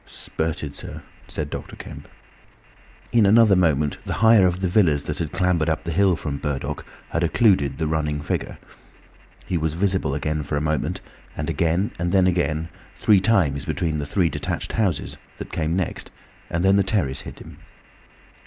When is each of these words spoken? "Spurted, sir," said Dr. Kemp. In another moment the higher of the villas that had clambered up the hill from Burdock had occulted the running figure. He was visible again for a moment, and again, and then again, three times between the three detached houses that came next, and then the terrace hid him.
"Spurted, 0.07 0.73
sir," 0.75 1.03
said 1.27 1.51
Dr. 1.51 1.75
Kemp. 1.75 2.07
In 3.11 3.27
another 3.27 3.55
moment 3.55 3.99
the 4.03 4.13
higher 4.25 4.47
of 4.47 4.59
the 4.61 4.67
villas 4.67 5.03
that 5.05 5.19
had 5.19 5.31
clambered 5.31 5.69
up 5.69 5.83
the 5.83 5.91
hill 5.91 6.15
from 6.15 6.37
Burdock 6.39 6.83
had 7.09 7.23
occulted 7.23 7.77
the 7.77 7.85
running 7.85 8.19
figure. 8.23 8.57
He 9.45 9.59
was 9.59 9.75
visible 9.75 10.15
again 10.15 10.41
for 10.41 10.57
a 10.57 10.59
moment, 10.59 11.01
and 11.37 11.51
again, 11.51 11.91
and 11.99 12.11
then 12.11 12.25
again, 12.25 12.69
three 12.99 13.19
times 13.19 13.63
between 13.63 13.99
the 13.99 14.07
three 14.07 14.27
detached 14.29 14.71
houses 14.71 15.17
that 15.37 15.53
came 15.53 15.75
next, 15.75 16.09
and 16.49 16.65
then 16.65 16.77
the 16.77 16.81
terrace 16.81 17.21
hid 17.21 17.37
him. 17.37 17.59